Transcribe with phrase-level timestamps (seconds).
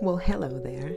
[0.00, 0.92] Well, hello there.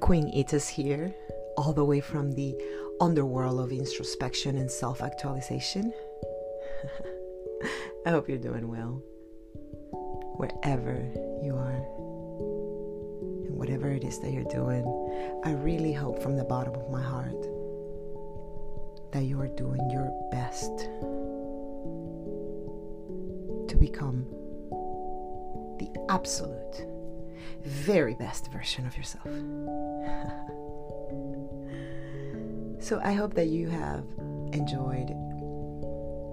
[0.00, 1.14] Queen Itas here,
[1.56, 2.54] all the way from the
[3.00, 5.94] underworld of introspection and self actualization.
[8.06, 9.02] I hope you're doing well,
[10.36, 11.10] wherever
[11.42, 11.80] you are,
[13.46, 14.84] and whatever it is that you're doing.
[15.44, 17.46] I really hope from the bottom of my heart
[19.12, 20.80] that you are doing your best
[23.68, 24.26] to become
[25.78, 26.86] the absolute,
[27.62, 29.24] very best version of yourself.
[32.80, 34.04] so I hope that you have
[34.52, 35.08] enjoyed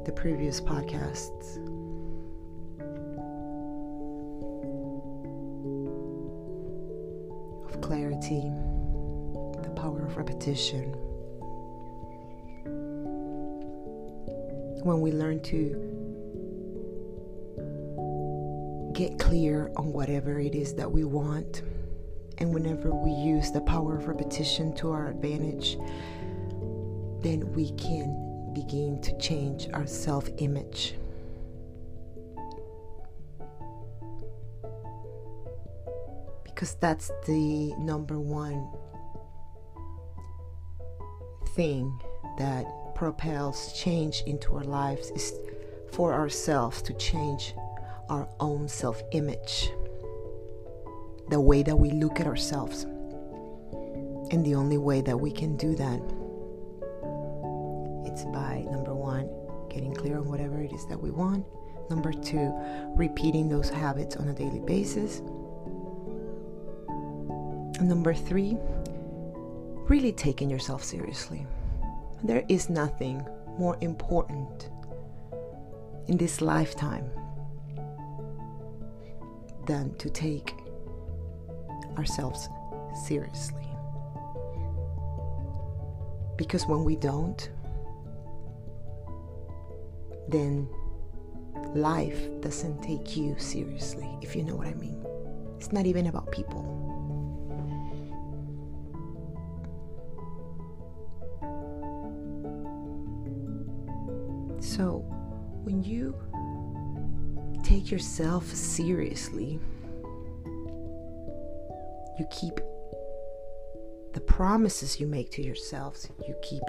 [0.05, 1.57] the previous podcasts.
[7.67, 8.51] Of clarity,
[9.63, 10.93] the power of repetition.
[14.83, 15.94] When we learn to
[18.95, 21.61] get clear on whatever it is that we want.
[22.37, 25.77] And whenever we use the power of repetition to our advantage,
[27.21, 30.95] then we can begin to change our self image.
[36.45, 38.71] Because that's the number one
[41.49, 41.99] thing
[42.37, 45.33] that propels change into our lives is
[45.91, 47.53] for ourselves to change
[48.09, 49.71] our own self image,
[51.29, 52.83] the way that we look at ourselves.
[54.31, 56.01] And the only way that we can do that
[58.15, 59.29] it's by number one,
[59.69, 61.45] getting clear on whatever it is that we want.
[61.89, 62.53] Number two,
[62.95, 65.19] repeating those habits on a daily basis.
[67.77, 68.55] And number three,
[69.89, 71.45] really taking yourself seriously.
[72.23, 73.27] There is nothing
[73.59, 74.69] more important
[76.07, 77.11] in this lifetime
[79.65, 80.53] than to take
[81.97, 82.49] ourselves
[83.05, 83.67] seriously.
[86.37, 87.49] Because when we don't,
[90.27, 90.67] then
[91.73, 95.05] life doesn't take you seriously, if you know what I mean.
[95.57, 96.71] It's not even about people.
[104.59, 105.05] So,
[105.63, 106.15] when you
[107.65, 109.59] take yourself seriously,
[112.19, 112.59] you keep
[114.13, 116.61] the promises you make to yourselves, you keep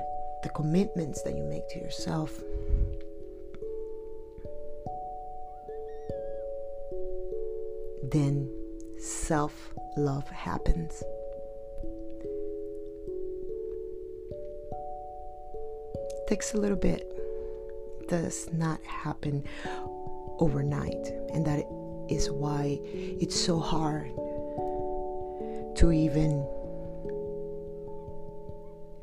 [0.43, 2.33] the commitments that you make to yourself.
[8.11, 8.51] Then
[8.99, 11.03] self love happens.
[16.27, 17.09] takes a little bit
[18.09, 19.45] does not happen
[20.39, 21.09] overnight.
[21.33, 21.65] And that
[22.09, 24.11] is why it's so hard
[25.77, 26.47] to even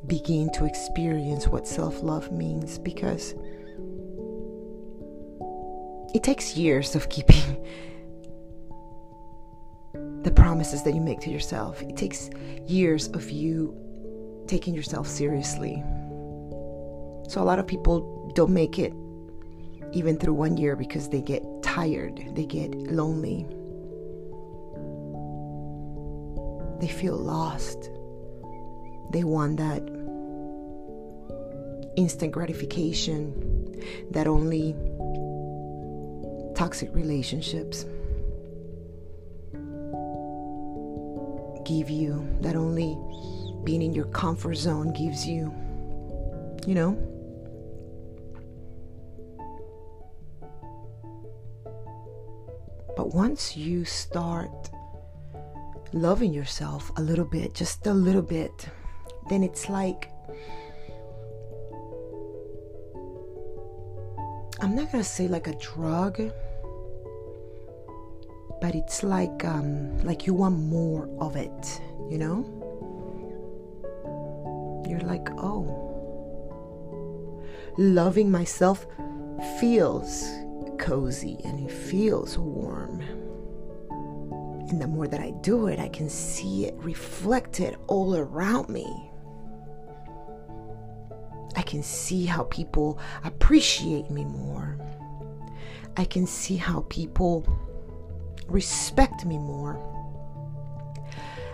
[0.07, 3.35] begin to experience what self love means because
[6.13, 7.65] it takes years of keeping
[10.23, 11.81] the promises that you make to yourself.
[11.81, 12.29] It takes
[12.67, 13.75] years of you
[14.47, 15.83] taking yourself seriously.
[17.27, 18.94] So, a lot of people don't make it
[19.94, 23.46] even through one year because they get tired, they get lonely,
[26.80, 27.90] they feel lost.
[29.12, 29.81] They want that
[31.96, 34.76] instant gratification that only
[36.56, 37.86] toxic relationships
[41.64, 42.98] give you, that only
[43.64, 45.54] being in your comfort zone gives you.
[46.66, 47.12] You know?
[52.96, 54.69] But once you start
[55.94, 58.68] loving yourself a little bit, just a little bit,
[59.30, 60.09] then it's like
[64.60, 66.22] I'm not gonna say like a drug,
[68.62, 72.45] but it's like um, like you want more of it, you know?
[74.88, 75.83] You're like, oh,
[77.77, 78.86] loving myself
[79.60, 80.24] feels
[80.83, 83.00] cozy and it feels warm.
[84.69, 88.85] And the more that I do it, I can see it reflected all around me.
[91.56, 94.77] I can see how people appreciate me more.
[95.95, 97.47] I can see how people
[98.47, 99.79] respect me more.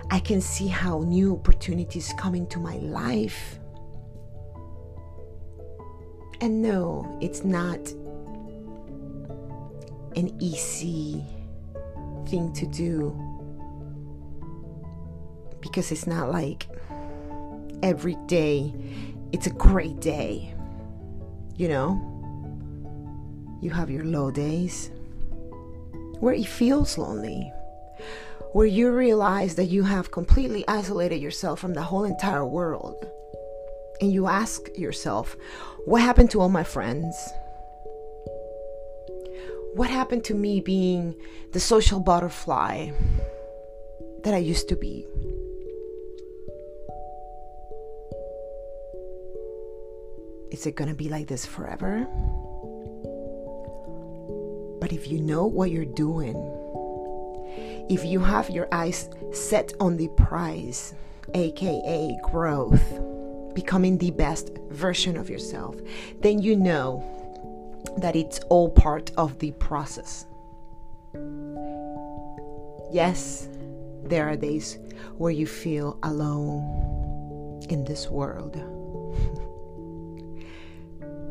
[0.10, 3.60] I can see how new opportunities come into my life.
[6.42, 7.94] And no, it's not
[10.16, 11.24] an easy
[12.28, 13.18] thing to do
[15.62, 16.68] because it's not like
[17.84, 18.74] every day
[19.32, 20.54] it's a great day.
[21.56, 22.06] You know?
[23.62, 24.92] You have your low days
[26.20, 27.52] where it feels lonely,
[28.54, 33.06] where you realize that you have completely isolated yourself from the whole entire world.
[34.02, 35.36] And you ask yourself,
[35.86, 37.16] what happened to all my friends?
[39.74, 41.16] What happened to me being
[41.52, 42.92] the social butterfly
[44.24, 45.06] that I used to be?
[50.52, 52.08] Is it going to be like this forever?
[54.80, 56.36] But if you know what you're doing,
[57.90, 60.96] if you have your eyes set on the prize,
[61.36, 62.84] aka growth,
[63.54, 65.76] becoming the best version of yourself,
[66.22, 67.04] then you know
[68.02, 70.26] that it's all part of the process.
[72.92, 73.48] Yes,
[74.04, 74.80] there are days
[75.18, 78.56] where you feel alone in this world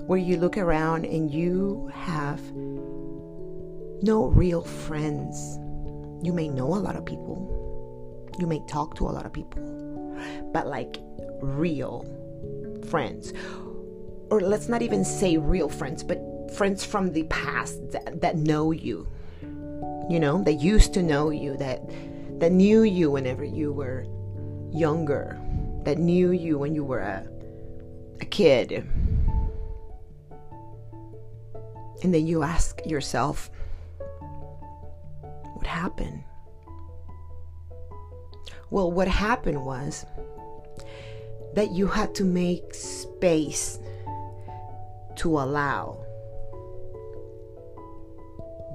[0.07, 2.41] where you look around and you have
[4.03, 5.59] no real friends.
[6.23, 7.59] You may know a lot of people,
[8.39, 9.63] you may talk to a lot of people,
[10.53, 10.99] but like
[11.43, 12.07] real
[12.89, 13.33] friends.
[14.31, 16.19] Or let's not even say real friends, but
[16.53, 19.07] friends from the past that, that know you.
[20.11, 21.83] You know, that used to know you, that
[22.41, 24.07] that knew you whenever you were
[24.73, 25.39] younger,
[25.85, 27.27] that knew you when you were a,
[28.21, 28.87] a kid,
[32.03, 33.51] and then you ask yourself,
[35.55, 36.23] what happened?
[38.71, 40.07] Well, what happened was
[41.55, 43.79] that you had to make space
[45.17, 46.05] to allow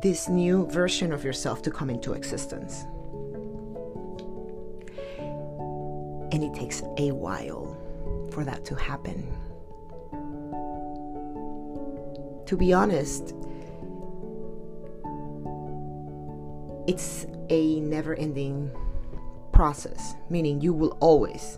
[0.03, 2.83] this new version of yourself to come into existence.
[6.31, 7.75] And it takes a while
[8.31, 9.25] for that to happen
[12.53, 13.33] to be honest,
[16.87, 18.69] it's a never ending
[19.51, 21.57] process, meaning you will always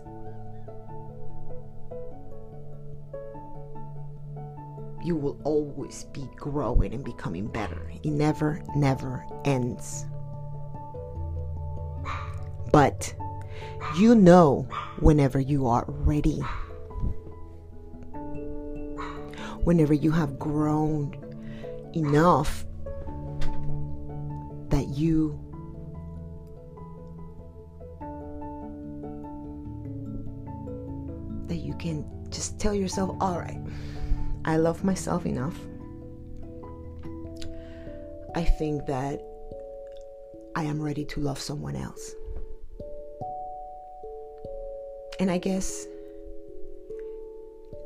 [5.06, 7.90] you will always be growing and becoming better.
[8.02, 10.04] It never, never ends.
[12.72, 13.14] But
[13.96, 14.66] you know
[14.98, 16.42] whenever you are ready
[19.62, 21.12] whenever you have grown
[21.94, 22.64] enough
[24.68, 25.38] that you
[31.46, 33.60] that you can just tell yourself all right
[34.46, 35.58] i love myself enough
[38.34, 39.20] i think that
[40.54, 42.14] i am ready to love someone else
[45.20, 45.86] and i guess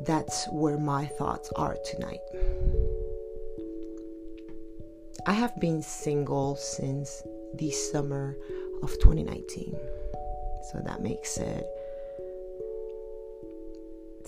[0.02, 2.20] that's where my thoughts are tonight.
[5.26, 7.22] I have been single since
[7.54, 8.36] the summer
[8.82, 9.74] of 2019.
[10.72, 11.66] So that makes it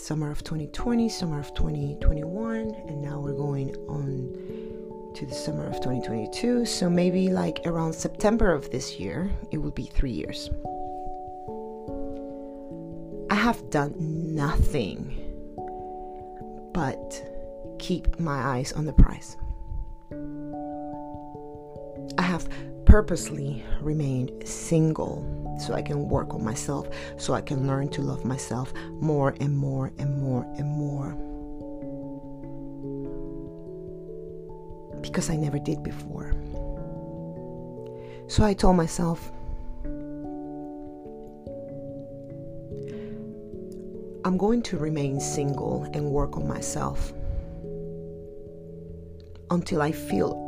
[0.03, 5.75] summer of 2020, summer of 2021, and now we're going on to the summer of
[5.75, 6.67] 2022.
[6.67, 10.51] So maybe like around September of this year, it will be three years.
[13.31, 15.19] I have done nothing
[16.75, 17.23] but
[17.79, 19.37] keep my eyes on the prize.
[22.93, 25.25] Purposely remained single
[25.59, 28.71] so I can work on myself, so I can learn to love myself
[29.01, 31.13] more and more and more and more.
[35.01, 36.35] Because I never did before.
[38.29, 39.33] So I told myself,
[44.27, 47.15] I'm going to remain single and work on myself
[49.51, 50.42] until I feel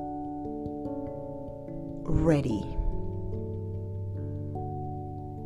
[2.24, 2.62] ready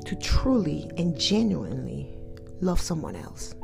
[0.04, 2.16] to truly and genuinely
[2.60, 3.54] love someone else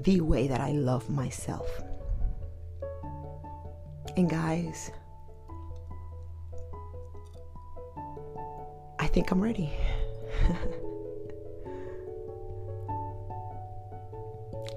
[0.00, 1.68] the way that I love myself.
[4.16, 4.92] And guys,
[9.00, 9.72] I think I'm ready.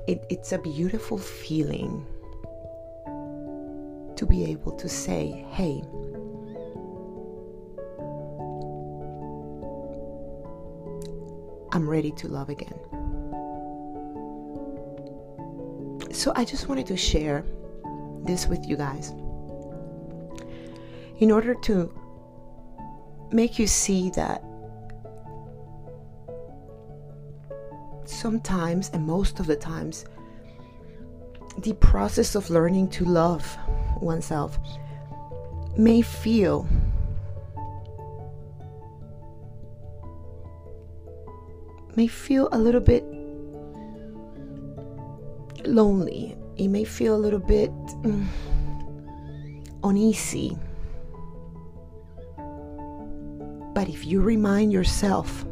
[0.07, 2.05] it, it's a beautiful feeling
[4.15, 5.83] to be able to say, hey,
[11.71, 12.79] I'm ready to love again.
[16.11, 17.45] So I just wanted to share
[18.23, 19.11] this with you guys.
[21.19, 21.93] In order to
[23.31, 24.43] make you see that
[28.05, 30.05] sometimes, and most of the times,
[31.59, 33.57] the process of learning to love
[34.01, 34.57] oneself
[35.77, 36.67] may feel
[41.99, 43.03] may feel a little bit
[45.65, 46.33] lonely.
[46.55, 47.71] It may feel a little bit
[48.03, 48.25] mm,
[49.83, 50.57] uneasy.
[53.75, 55.43] But if you remind yourself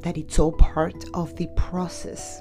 [0.00, 2.40] that it's all part of the process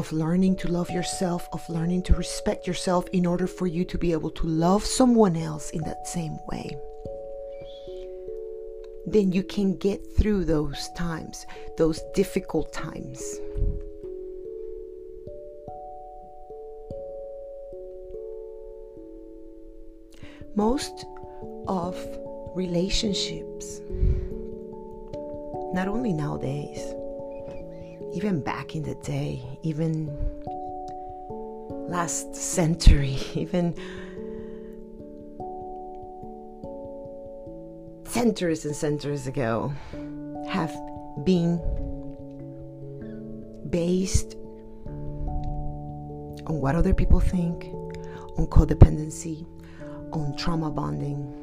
[0.00, 3.98] of learning to love yourself, of learning to respect yourself in order for you to
[3.98, 6.74] be able to love someone else in that same way.
[9.06, 11.44] Then you can get through those times,
[11.76, 13.20] those difficult times.
[20.54, 21.04] Most
[21.68, 21.94] of
[22.54, 23.82] relationships,
[25.74, 26.94] not only nowadays,
[28.12, 30.08] even back in the day, even
[31.88, 33.74] last century, even
[38.04, 39.72] centuries and centuries ago,
[40.48, 40.74] have
[41.24, 41.58] been
[43.70, 44.34] based
[46.46, 47.66] on what other people think,
[48.36, 49.46] on codependency,
[50.12, 51.36] on trauma bonding.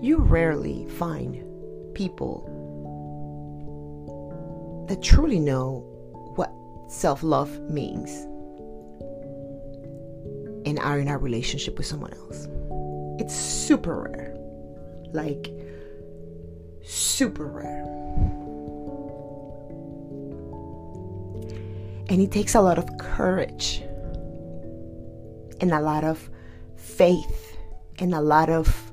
[0.00, 1.42] You rarely find
[1.94, 2.48] people
[4.88, 5.80] that truly know
[6.36, 6.52] what
[6.88, 8.10] self love means
[10.66, 12.48] and are in a relationship with someone else.
[13.18, 14.36] It's super rare.
[15.12, 15.50] Like,
[16.82, 17.82] super rare.
[22.08, 23.82] And it takes a lot of courage
[25.60, 26.28] and a lot of
[26.76, 27.56] faith
[27.98, 28.92] and a lot of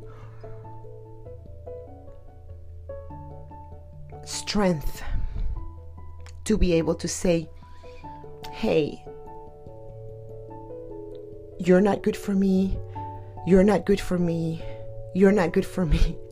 [4.26, 5.02] strength
[6.50, 7.48] to be able to say,
[8.52, 9.06] hey,
[11.60, 12.76] you're not good for me,
[13.46, 14.60] you're not good for me,
[15.14, 16.18] you're not good for me.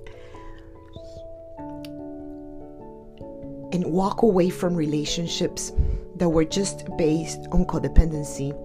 [3.73, 5.71] And walk away from relationships
[6.15, 8.55] that were just based on codependency.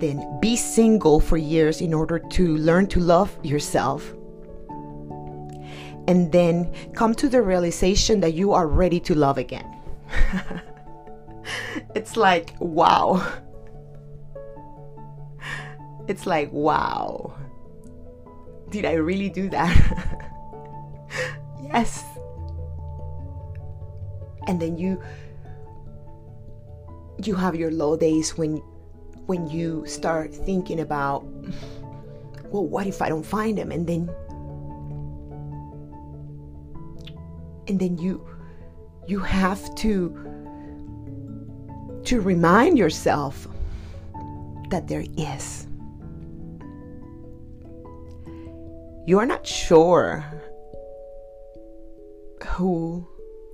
[0.00, 4.14] Then be single for years in order to learn to love yourself
[6.10, 9.78] and then come to the realization that you are ready to love again.
[11.94, 13.22] it's like, wow.
[16.08, 17.38] It's like, wow.
[18.70, 19.70] Did I really do that?
[21.62, 22.02] yes.
[24.48, 25.00] And then you
[27.22, 28.56] you have your low days when
[29.26, 31.22] when you start thinking about
[32.50, 34.10] well what if I don't find him and then
[37.70, 38.26] and then you
[39.06, 40.10] you have to
[42.04, 43.46] to remind yourself
[44.70, 45.68] that there is.
[49.06, 50.24] You are not sure
[52.44, 53.06] who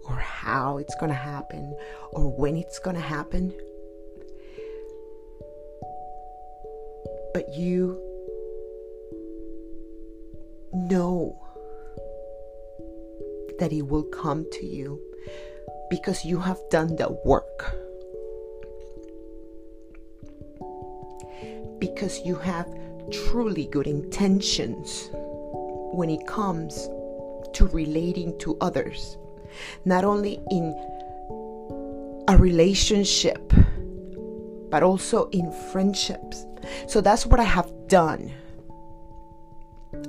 [0.05, 1.77] or how it's going to happen
[2.13, 3.53] or when it's going to happen.
[7.35, 8.01] But you
[10.73, 11.46] know
[13.67, 15.03] that He will come to you
[15.91, 17.75] because you have done the work.
[21.81, 22.73] Because you have
[23.11, 26.89] truly good intentions when it comes
[27.55, 29.17] to relating to others,
[29.85, 30.65] not only in
[32.29, 33.53] a relationship,
[34.71, 36.47] but also in friendships.
[36.87, 38.31] So that's what I have done.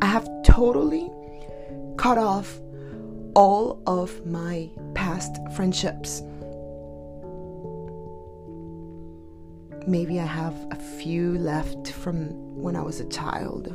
[0.03, 1.09] I have totally
[1.97, 2.59] cut off
[3.37, 6.23] all of my past friendships.
[9.85, 12.29] Maybe I have a few left from
[12.59, 13.67] when I was a child.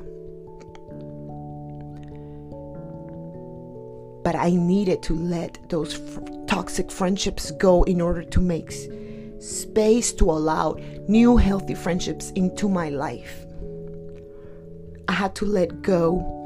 [4.25, 8.73] But I needed to let those f- toxic friendships go in order to make
[9.39, 10.77] space to allow
[11.07, 13.47] new healthy friendships into my life.
[15.07, 16.42] I had to let go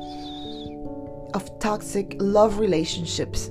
[1.37, 3.51] of toxic love relationships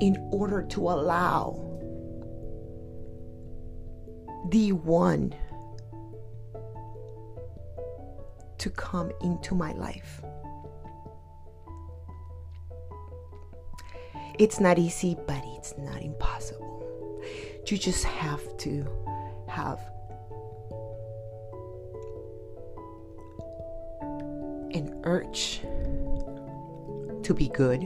[0.00, 1.62] in order to allow
[4.48, 5.34] the one
[8.56, 10.22] to come into my life.
[14.38, 17.22] It's not easy, but it's not impossible.
[17.66, 18.86] You just have to
[19.48, 19.80] have
[24.72, 25.60] an urge
[27.26, 27.82] to be good,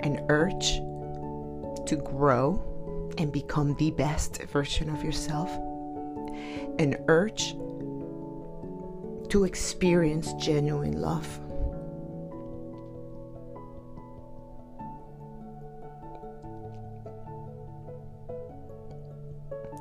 [0.00, 0.76] an urge
[1.84, 2.58] to grow
[3.18, 5.50] and become the best version of yourself,
[6.78, 7.52] an urge
[9.28, 11.26] to experience genuine love.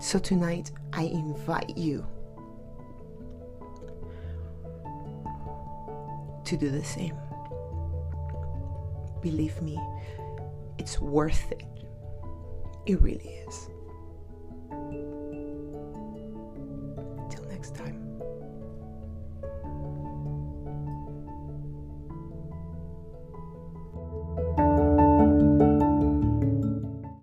[0.01, 2.05] So tonight, I invite you
[6.43, 7.15] to do the same.
[9.21, 9.79] Believe me,
[10.77, 11.63] it's worth it.
[12.85, 13.69] It really is.